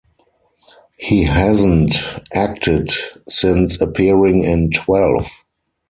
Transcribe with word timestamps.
He 0.97 1.25
hasn't 1.25 1.97
acted 2.33 2.89
since 3.29 3.79
appearing 3.79 4.43
in 4.43 4.71
"Twelve". 4.71 5.27